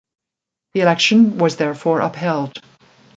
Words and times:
The 0.73 0.79
election 0.81 1.37
was 1.37 1.57
therefore 1.57 2.01
upheld. 2.01 2.57